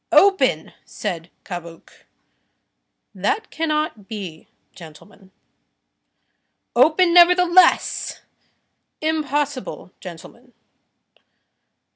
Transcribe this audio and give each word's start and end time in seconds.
"Open!" 0.11 0.73
said 0.83 1.29
Cabuc. 1.45 1.91
"That 3.13 3.51
cannot 3.51 4.07
be, 4.07 4.47
gentlemen." 4.73 5.29
"Open, 6.75 7.13
nevertheless." 7.13 8.21
"Impossible, 8.99 9.91
gentlemen." 9.99 10.53